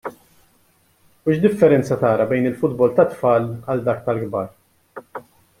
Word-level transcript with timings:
U 1.27 1.33
x'differenza 1.35 1.99
tara 2.05 2.27
bejn 2.33 2.49
il-futbol 2.53 2.97
tat-tfal 3.01 3.47
għal 3.53 3.87
dak 3.91 4.05
tal-kbar? 4.09 4.53